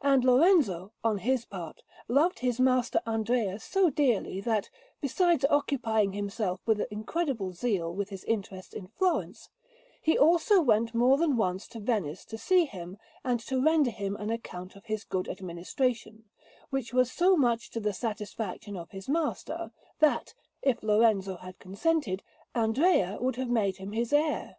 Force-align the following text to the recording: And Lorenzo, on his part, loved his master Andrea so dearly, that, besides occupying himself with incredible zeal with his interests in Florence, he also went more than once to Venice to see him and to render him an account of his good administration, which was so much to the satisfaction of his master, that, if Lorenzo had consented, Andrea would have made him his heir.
And 0.00 0.24
Lorenzo, 0.24 0.92
on 1.04 1.18
his 1.18 1.44
part, 1.44 1.82
loved 2.08 2.38
his 2.38 2.58
master 2.58 2.98
Andrea 3.04 3.58
so 3.58 3.90
dearly, 3.90 4.40
that, 4.40 4.70
besides 5.02 5.44
occupying 5.50 6.14
himself 6.14 6.62
with 6.64 6.80
incredible 6.90 7.52
zeal 7.52 7.94
with 7.94 8.08
his 8.08 8.24
interests 8.24 8.72
in 8.72 8.86
Florence, 8.86 9.50
he 10.00 10.16
also 10.16 10.62
went 10.62 10.94
more 10.94 11.18
than 11.18 11.36
once 11.36 11.68
to 11.68 11.78
Venice 11.78 12.24
to 12.24 12.38
see 12.38 12.64
him 12.64 12.96
and 13.22 13.38
to 13.40 13.62
render 13.62 13.90
him 13.90 14.16
an 14.16 14.30
account 14.30 14.76
of 14.76 14.86
his 14.86 15.04
good 15.04 15.28
administration, 15.28 16.24
which 16.70 16.94
was 16.94 17.12
so 17.12 17.36
much 17.36 17.68
to 17.72 17.78
the 17.78 17.92
satisfaction 17.92 18.78
of 18.78 18.92
his 18.92 19.10
master, 19.10 19.72
that, 19.98 20.32
if 20.62 20.82
Lorenzo 20.82 21.36
had 21.36 21.58
consented, 21.58 22.22
Andrea 22.54 23.18
would 23.20 23.36
have 23.36 23.50
made 23.50 23.76
him 23.76 23.92
his 23.92 24.10
heir. 24.14 24.56